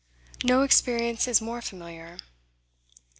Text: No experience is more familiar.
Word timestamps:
No 0.43 0.63
experience 0.63 1.27
is 1.27 1.41
more 1.41 1.61
familiar. 1.61 2.17